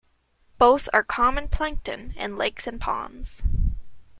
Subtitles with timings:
[0.57, 3.43] Both are common plankton in lakes and ponds.